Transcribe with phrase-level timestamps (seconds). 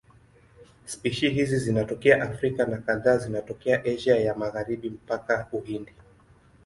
[0.85, 5.93] Spishi hizi zinatokea Afrika na kadhaa zinatokea Asia ya Magharibi mpaka Uhindi.